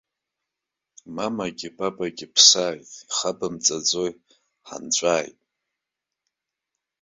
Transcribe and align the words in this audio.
Мамагьы 1.15 1.69
папагьы 1.77 2.27
ԥсааит, 2.33 2.89
ихабымҵаӡои, 3.03 4.11
ҳанҵәааит! 4.67 5.37